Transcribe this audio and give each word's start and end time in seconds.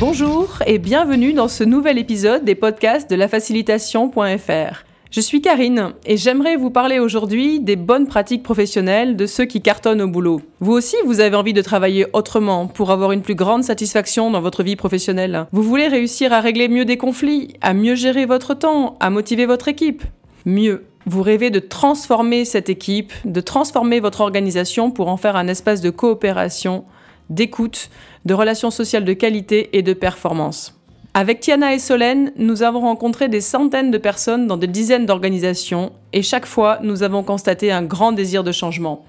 Bonjour 0.00 0.62
et 0.64 0.78
bienvenue 0.78 1.34
dans 1.34 1.46
ce 1.46 1.62
nouvel 1.62 1.98
épisode 1.98 2.42
des 2.42 2.54
podcasts 2.54 3.10
de 3.10 3.16
lafacilitation.fr. 3.16 4.84
Je 5.10 5.20
suis 5.20 5.42
Karine 5.42 5.92
et 6.06 6.16
j'aimerais 6.16 6.56
vous 6.56 6.70
parler 6.70 6.98
aujourd'hui 6.98 7.60
des 7.60 7.76
bonnes 7.76 8.06
pratiques 8.06 8.42
professionnelles 8.42 9.14
de 9.14 9.26
ceux 9.26 9.44
qui 9.44 9.60
cartonnent 9.60 10.00
au 10.00 10.08
boulot. 10.08 10.40
Vous 10.60 10.72
aussi, 10.72 10.96
vous 11.04 11.20
avez 11.20 11.36
envie 11.36 11.52
de 11.52 11.60
travailler 11.60 12.06
autrement 12.14 12.66
pour 12.66 12.92
avoir 12.92 13.12
une 13.12 13.20
plus 13.20 13.34
grande 13.34 13.62
satisfaction 13.62 14.30
dans 14.30 14.40
votre 14.40 14.62
vie 14.62 14.74
professionnelle. 14.74 15.44
Vous 15.52 15.62
voulez 15.62 15.86
réussir 15.86 16.32
à 16.32 16.40
régler 16.40 16.68
mieux 16.68 16.86
des 16.86 16.96
conflits, 16.96 17.52
à 17.60 17.74
mieux 17.74 17.94
gérer 17.94 18.24
votre 18.24 18.54
temps, 18.54 18.96
à 19.00 19.10
motiver 19.10 19.44
votre 19.44 19.68
équipe. 19.68 20.02
Mieux, 20.46 20.86
vous 21.04 21.22
rêvez 21.22 21.50
de 21.50 21.60
transformer 21.60 22.46
cette 22.46 22.70
équipe, 22.70 23.12
de 23.26 23.42
transformer 23.42 24.00
votre 24.00 24.22
organisation 24.22 24.90
pour 24.90 25.08
en 25.08 25.18
faire 25.18 25.36
un 25.36 25.46
espace 25.46 25.82
de 25.82 25.90
coopération, 25.90 26.86
d'écoute, 27.30 27.88
de 28.26 28.34
relations 28.34 28.70
sociales 28.70 29.04
de 29.04 29.12
qualité 29.14 29.70
et 29.72 29.82
de 29.82 29.94
performance. 29.94 30.76
Avec 31.14 31.40
Tiana 31.40 31.74
et 31.74 31.80
Solène, 31.80 32.32
nous 32.36 32.62
avons 32.62 32.80
rencontré 32.80 33.28
des 33.28 33.40
centaines 33.40 33.90
de 33.90 33.98
personnes 33.98 34.46
dans 34.46 34.56
des 34.56 34.68
dizaines 34.68 35.06
d'organisations 35.06 35.92
et 36.12 36.22
chaque 36.22 36.46
fois, 36.46 36.78
nous 36.82 37.02
avons 37.02 37.24
constaté 37.24 37.72
un 37.72 37.82
grand 37.82 38.12
désir 38.12 38.44
de 38.44 38.52
changement. 38.52 39.04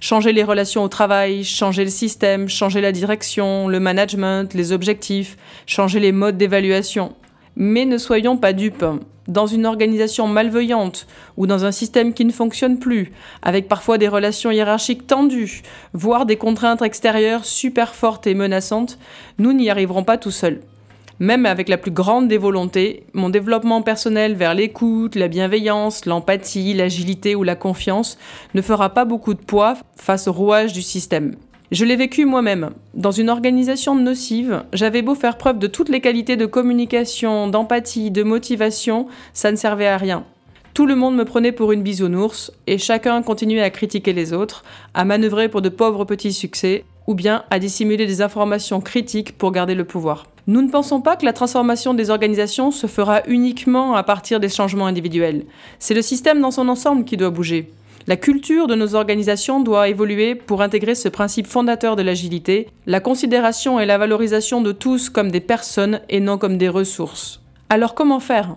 Changer 0.00 0.32
les 0.32 0.44
relations 0.44 0.84
au 0.84 0.88
travail, 0.88 1.44
changer 1.44 1.84
le 1.84 1.90
système, 1.90 2.48
changer 2.48 2.80
la 2.80 2.92
direction, 2.92 3.66
le 3.66 3.80
management, 3.80 4.54
les 4.54 4.72
objectifs, 4.72 5.36
changer 5.66 5.98
les 5.98 6.12
modes 6.12 6.38
d'évaluation. 6.38 7.14
Mais 7.56 7.84
ne 7.84 7.98
soyons 7.98 8.36
pas 8.36 8.52
dupes 8.52 8.84
dans 9.28 9.46
une 9.46 9.66
organisation 9.66 10.26
malveillante 10.26 11.06
ou 11.36 11.46
dans 11.46 11.64
un 11.64 11.72
système 11.72 12.12
qui 12.12 12.24
ne 12.24 12.32
fonctionne 12.32 12.78
plus, 12.78 13.12
avec 13.42 13.68
parfois 13.68 13.96
des 13.96 14.08
relations 14.08 14.50
hiérarchiques 14.50 15.06
tendues, 15.06 15.62
voire 15.92 16.26
des 16.26 16.36
contraintes 16.36 16.82
extérieures 16.82 17.44
super 17.44 17.94
fortes 17.94 18.26
et 18.26 18.34
menaçantes, 18.34 18.98
nous 19.38 19.52
n'y 19.52 19.70
arriverons 19.70 20.04
pas 20.04 20.18
tout 20.18 20.30
seuls. 20.32 20.60
Même 21.20 21.44
avec 21.44 21.68
la 21.68 21.76
plus 21.76 21.90
grande 21.90 22.28
des 22.28 22.38
volontés, 22.38 23.04
mon 23.12 23.28
développement 23.28 23.82
personnel 23.82 24.34
vers 24.34 24.54
l'écoute, 24.54 25.16
la 25.16 25.28
bienveillance, 25.28 26.06
l'empathie, 26.06 26.72
l'agilité 26.72 27.34
ou 27.34 27.42
la 27.42 27.56
confiance 27.56 28.18
ne 28.54 28.62
fera 28.62 28.88
pas 28.94 29.04
beaucoup 29.04 29.34
de 29.34 29.40
poids 29.40 29.74
face 29.96 30.28
au 30.28 30.32
rouage 30.32 30.72
du 30.72 30.80
système. 30.80 31.34
Je 31.70 31.84
l'ai 31.84 31.94
vécu 31.94 32.24
moi-même. 32.24 32.70
Dans 32.94 33.12
une 33.12 33.30
organisation 33.30 33.94
nocive, 33.94 34.64
j'avais 34.72 35.02
beau 35.02 35.14
faire 35.14 35.38
preuve 35.38 35.60
de 35.60 35.68
toutes 35.68 35.88
les 35.88 36.00
qualités 36.00 36.36
de 36.36 36.46
communication, 36.46 37.46
d'empathie, 37.46 38.10
de 38.10 38.24
motivation, 38.24 39.06
ça 39.34 39.52
ne 39.52 39.56
servait 39.56 39.86
à 39.86 39.96
rien. 39.96 40.24
Tout 40.74 40.86
le 40.86 40.96
monde 40.96 41.14
me 41.14 41.24
prenait 41.24 41.52
pour 41.52 41.70
une 41.70 41.84
bisounours, 41.84 42.50
et 42.66 42.76
chacun 42.76 43.22
continuait 43.22 43.62
à 43.62 43.70
critiquer 43.70 44.12
les 44.12 44.32
autres, 44.32 44.64
à 44.94 45.04
manœuvrer 45.04 45.48
pour 45.48 45.62
de 45.62 45.68
pauvres 45.68 46.04
petits 46.04 46.32
succès, 46.32 46.82
ou 47.06 47.14
bien 47.14 47.44
à 47.50 47.60
dissimuler 47.60 48.06
des 48.06 48.20
informations 48.20 48.80
critiques 48.80 49.38
pour 49.38 49.52
garder 49.52 49.76
le 49.76 49.84
pouvoir. 49.84 50.26
Nous 50.48 50.62
ne 50.62 50.70
pensons 50.70 51.00
pas 51.00 51.14
que 51.14 51.24
la 51.24 51.32
transformation 51.32 51.94
des 51.94 52.10
organisations 52.10 52.72
se 52.72 52.88
fera 52.88 53.22
uniquement 53.28 53.94
à 53.94 54.02
partir 54.02 54.40
des 54.40 54.48
changements 54.48 54.86
individuels. 54.86 55.44
C'est 55.78 55.94
le 55.94 56.02
système 56.02 56.40
dans 56.40 56.50
son 56.50 56.68
ensemble 56.68 57.04
qui 57.04 57.16
doit 57.16 57.30
bouger. 57.30 57.70
La 58.06 58.16
culture 58.16 58.66
de 58.66 58.74
nos 58.74 58.94
organisations 58.94 59.60
doit 59.60 59.88
évoluer 59.88 60.34
pour 60.34 60.62
intégrer 60.62 60.94
ce 60.94 61.08
principe 61.08 61.46
fondateur 61.46 61.96
de 61.96 62.02
l'agilité, 62.02 62.68
la 62.86 62.98
considération 62.98 63.78
et 63.78 63.84
la 63.84 63.98
valorisation 63.98 64.62
de 64.62 64.72
tous 64.72 65.10
comme 65.10 65.30
des 65.30 65.40
personnes 65.40 66.00
et 66.08 66.18
non 66.18 66.38
comme 66.38 66.56
des 66.56 66.70
ressources. 66.70 67.42
Alors 67.68 67.94
comment 67.94 68.18
faire? 68.18 68.56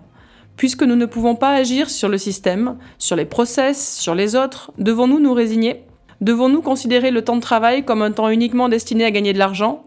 Puisque 0.56 0.82
nous 0.82 0.96
ne 0.96 1.04
pouvons 1.04 1.34
pas 1.34 1.50
agir 1.50 1.90
sur 1.90 2.08
le 2.08 2.16
système, 2.16 2.78
sur 2.98 3.16
les 3.16 3.26
process, 3.26 3.98
sur 3.98 4.14
les 4.14 4.34
autres, 4.34 4.72
devons-nous 4.78 5.20
nous 5.20 5.34
résigner? 5.34 5.82
Devons-nous 6.22 6.62
considérer 6.62 7.10
le 7.10 7.22
temps 7.22 7.36
de 7.36 7.42
travail 7.42 7.84
comme 7.84 8.00
un 8.00 8.12
temps 8.12 8.30
uniquement 8.30 8.70
destiné 8.70 9.04
à 9.04 9.10
gagner 9.10 9.34
de 9.34 9.38
l'argent? 9.38 9.82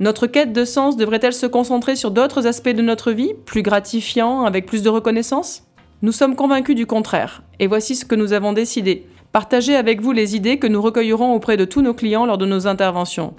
Notre 0.00 0.26
quête 0.26 0.52
de 0.52 0.64
sens 0.64 0.96
devrait-elle 0.96 1.32
se 1.32 1.46
concentrer 1.46 1.96
sur 1.96 2.10
d'autres 2.10 2.46
aspects 2.46 2.68
de 2.68 2.82
notre 2.82 3.10
vie, 3.10 3.32
plus 3.46 3.62
gratifiants, 3.62 4.44
avec 4.44 4.66
plus 4.66 4.82
de 4.82 4.90
reconnaissance? 4.90 5.67
Nous 6.00 6.12
sommes 6.12 6.36
convaincus 6.36 6.76
du 6.76 6.86
contraire, 6.86 7.42
et 7.58 7.66
voici 7.66 7.96
ce 7.96 8.04
que 8.04 8.14
nous 8.14 8.32
avons 8.32 8.52
décidé. 8.52 9.06
Partager 9.32 9.74
avec 9.74 10.00
vous 10.00 10.12
les 10.12 10.36
idées 10.36 10.60
que 10.60 10.68
nous 10.68 10.80
recueillerons 10.80 11.34
auprès 11.34 11.56
de 11.56 11.64
tous 11.64 11.82
nos 11.82 11.92
clients 11.92 12.24
lors 12.24 12.38
de 12.38 12.46
nos 12.46 12.68
interventions. 12.68 13.34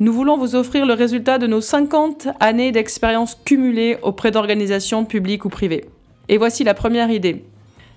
Nous 0.00 0.12
voulons 0.12 0.36
vous 0.36 0.56
offrir 0.56 0.84
le 0.84 0.94
résultat 0.94 1.38
de 1.38 1.46
nos 1.46 1.60
50 1.60 2.26
années 2.40 2.72
d'expérience 2.72 3.38
cumulées 3.44 3.98
auprès 4.02 4.32
d'organisations 4.32 5.04
publiques 5.04 5.44
ou 5.44 5.48
privées. 5.48 5.84
Et 6.28 6.38
voici 6.38 6.64
la 6.64 6.74
première 6.74 7.10
idée. 7.10 7.44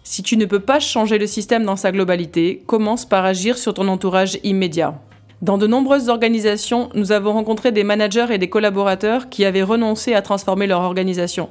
Si 0.03 0.21
tu 0.21 0.37
ne 0.37 0.45
peux 0.45 0.59
pas 0.59 0.79
changer 0.79 1.17
le 1.17 1.25
système 1.25 1.63
dans 1.63 1.75
sa 1.75 1.91
globalité, 1.91 2.61
commence 2.67 3.05
par 3.07 3.25
agir 3.25 3.57
sur 3.57 3.73
ton 3.73 3.87
entourage 3.87 4.37
immédiat. 4.43 5.01
Dans 5.41 5.57
de 5.57 5.65
nombreuses 5.65 6.09
organisations, 6.09 6.89
nous 6.93 7.11
avons 7.11 7.33
rencontré 7.33 7.71
des 7.71 7.83
managers 7.83 8.27
et 8.29 8.37
des 8.37 8.49
collaborateurs 8.49 9.29
qui 9.29 9.45
avaient 9.45 9.63
renoncé 9.63 10.13
à 10.13 10.21
transformer 10.21 10.67
leur 10.67 10.81
organisation. 10.81 11.49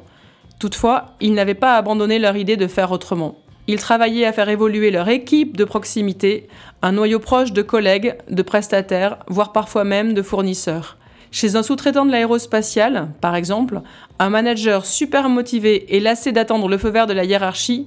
Toutefois, 0.64 1.08
ils 1.20 1.34
n'avaient 1.34 1.52
pas 1.52 1.76
abandonné 1.76 2.19
leur 2.19 2.38
idée 2.38 2.56
de 2.56 2.66
faire 2.66 2.91
autrement. 2.91 3.36
Ils 3.66 3.78
travaillaient 3.78 4.25
à 4.25 4.32
faire 4.32 4.48
évoluer 4.48 4.91
leur 4.91 5.10
équipe 5.10 5.58
de 5.58 5.64
proximité, 5.64 6.48
un 6.80 6.92
noyau 6.92 7.19
proche 7.19 7.52
de 7.52 7.60
collègues, 7.60 8.16
de 8.30 8.41
prestataires, 8.41 9.19
voire 9.28 9.52
parfois 9.52 9.84
même 9.84 10.14
de 10.14 10.22
fournisseurs. 10.22 10.97
Chez 11.30 11.56
un 11.56 11.62
sous-traitant 11.62 12.06
de 12.06 12.10
l'aérospatiale, 12.10 13.08
par 13.20 13.36
exemple, 13.36 13.82
un 14.19 14.30
manager 14.30 14.86
super 14.86 15.28
motivé 15.28 15.94
et 15.94 16.00
lassé 16.00 16.32
d'attendre 16.32 16.66
le 16.66 16.78
feu 16.78 16.88
vert 16.88 17.06
de 17.06 17.12
la 17.12 17.26
hiérarchie 17.26 17.86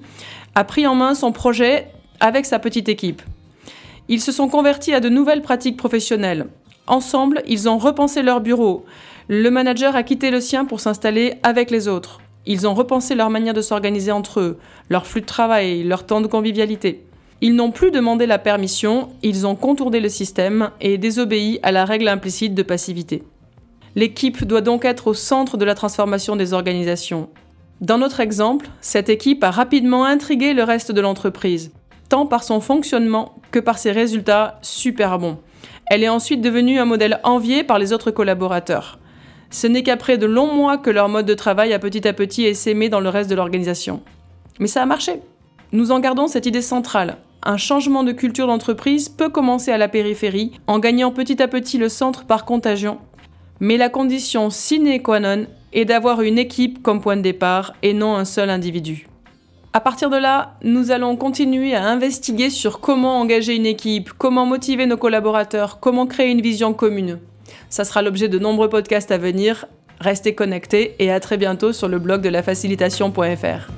a 0.53 0.63
pris 0.63 0.85
en 0.85 0.93
main 0.93 1.15
son 1.15 1.31
projet 1.31 1.87
avec 2.19 2.45
sa 2.45 2.59
petite 2.59 2.89
équipe. 2.89 3.23
Ils 4.07 4.21
se 4.21 4.31
sont 4.31 4.49
convertis 4.49 4.93
à 4.93 4.99
de 4.99 5.09
nouvelles 5.09 5.41
pratiques 5.41 5.77
professionnelles. 5.77 6.45
Ensemble, 6.85 7.41
ils 7.47 7.67
ont 7.67 7.79
repensé 7.79 8.21
leur 8.21 8.39
bureau. 8.39 8.85
Le 9.29 9.49
manager 9.49 9.95
a 9.95 10.03
quitté 10.03 10.29
le 10.29 10.41
sien 10.41 10.65
pour 10.65 10.79
s'installer 10.79 11.39
avec 11.41 11.71
les 11.71 11.87
autres. 11.87 12.19
Ils 12.49 12.65
ont 12.65 12.73
repensé 12.73 13.13
leur 13.13 13.29
manière 13.29 13.53
de 13.53 13.61
s'organiser 13.61 14.13
entre 14.13 14.39
eux, 14.39 14.57
leur 14.89 15.05
flux 15.05 15.19
de 15.19 15.25
travail, 15.25 15.83
leur 15.83 16.05
temps 16.05 16.21
de 16.21 16.27
convivialité. 16.27 17.03
Ils 17.41 17.53
n'ont 17.53 17.71
plus 17.71 17.91
demandé 17.91 18.25
la 18.25 18.39
permission, 18.39 19.09
ils 19.21 19.45
ont 19.45 19.55
contourné 19.55 19.99
le 19.99 20.07
système 20.07 20.71
et 20.79 20.97
désobéi 20.97 21.59
à 21.61 21.73
la 21.73 21.83
règle 21.83 22.07
implicite 22.07 22.55
de 22.55 22.63
passivité. 22.63 23.23
L'équipe 23.95 24.45
doit 24.45 24.61
donc 24.61 24.85
être 24.85 25.07
au 25.07 25.13
centre 25.13 25.57
de 25.57 25.65
la 25.65 25.75
transformation 25.75 26.37
des 26.37 26.53
organisations. 26.53 27.29
Dans 27.81 27.97
notre 27.97 28.21
exemple, 28.21 28.69
cette 28.79 29.09
équipe 29.09 29.43
a 29.43 29.51
rapidement 29.51 30.05
intrigué 30.05 30.53
le 30.53 30.63
reste 30.63 30.93
de 30.93 31.01
l'entreprise, 31.01 31.71
tant 32.07 32.25
par 32.25 32.43
son 32.43 32.61
fonctionnement 32.61 33.35
que 33.51 33.59
par 33.59 33.77
ses 33.77 33.91
résultats 33.91 34.57
super 34.61 35.19
bons. 35.19 35.37
Elle 35.87 36.01
est 36.01 36.09
ensuite 36.09 36.41
devenue 36.41 36.79
un 36.79 36.85
modèle 36.85 37.19
envié 37.23 37.65
par 37.65 37.77
les 37.77 37.91
autres 37.91 38.11
collaborateurs. 38.11 38.99
Ce 39.49 39.67
n'est 39.67 39.83
qu'après 39.83 40.17
de 40.17 40.25
longs 40.25 40.53
mois 40.53 40.77
que 40.77 40.89
leur 40.89 41.09
mode 41.09 41.25
de 41.25 41.33
travail 41.33 41.73
a 41.73 41.79
petit 41.79 42.07
à 42.07 42.13
petit 42.13 42.45
essaimé 42.45 42.89
dans 42.89 42.99
le 42.99 43.09
reste 43.09 43.29
de 43.29 43.35
l'organisation. 43.35 44.01
Mais 44.59 44.67
ça 44.67 44.81
a 44.81 44.85
marché. 44.85 45.21
Nous 45.71 45.91
en 45.91 45.99
gardons 45.99 46.27
cette 46.27 46.45
idée 46.45 46.61
centrale. 46.61 47.17
Un 47.43 47.57
changement 47.57 48.03
de 48.03 48.11
culture 48.11 48.47
d'entreprise 48.47 49.09
peut 49.09 49.29
commencer 49.29 49.71
à 49.71 49.77
la 49.77 49.87
périphérie, 49.87 50.51
en 50.67 50.79
gagnant 50.79 51.11
petit 51.11 51.41
à 51.41 51.47
petit 51.47 51.77
le 51.77 51.89
centre 51.89 52.25
par 52.25 52.45
contagion. 52.45 52.97
Mais 53.59 53.77
la 53.77 53.89
condition 53.89 54.49
sine 54.49 55.01
qua 55.01 55.19
non 55.19 55.45
est 55.73 55.85
d'avoir 55.85 56.21
une 56.21 56.37
équipe 56.37 56.81
comme 56.81 57.01
point 57.01 57.17
de 57.17 57.21
départ 57.21 57.73
et 57.83 57.93
non 57.93 58.15
un 58.15 58.25
seul 58.25 58.49
individu. 58.49 59.07
À 59.73 59.79
partir 59.79 60.09
de 60.09 60.17
là, 60.17 60.55
nous 60.63 60.91
allons 60.91 61.15
continuer 61.15 61.75
à 61.75 61.85
investiguer 61.85 62.49
sur 62.49 62.79
comment 62.79 63.19
engager 63.19 63.55
une 63.55 63.65
équipe, 63.65 64.11
comment 64.17 64.45
motiver 64.45 64.85
nos 64.85 64.97
collaborateurs, 64.97 65.79
comment 65.79 66.07
créer 66.07 66.31
une 66.31 66.41
vision 66.41 66.73
commune. 66.73 67.19
Ça 67.69 67.83
sera 67.83 68.01
l'objet 68.01 68.29
de 68.29 68.39
nombreux 68.39 68.69
podcasts 68.69 69.11
à 69.11 69.17
venir. 69.17 69.65
Restez 69.99 70.35
connectés 70.35 70.95
et 70.99 71.11
à 71.11 71.19
très 71.19 71.37
bientôt 71.37 71.73
sur 71.73 71.87
le 71.87 71.99
blog 71.99 72.21
de 72.21 72.29
lafacilitation.fr. 72.29 73.76